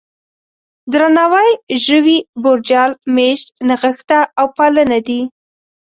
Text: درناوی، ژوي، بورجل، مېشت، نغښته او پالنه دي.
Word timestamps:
درناوی، 0.91 1.49
ژوي، 1.85 2.17
بورجل، 2.41 2.91
مېشت، 3.15 3.47
نغښته 3.67 4.19
او 4.39 4.45
پالنه 4.57 4.99
دي. 5.07 5.21